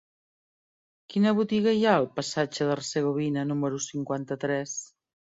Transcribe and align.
Quina 1.13 1.33
botiga 1.39 1.73
hi 1.79 1.83
ha 1.89 1.91
al 1.97 2.07
passatge 2.19 2.67
d'Hercegovina 2.69 3.43
número 3.51 3.83
cinquanta-tres? 3.89 4.73